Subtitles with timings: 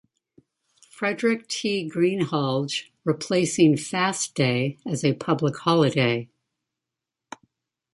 [0.89, 1.87] Frederic T.
[1.87, 6.27] Greenhalge replacing Fast Day as a public holiday.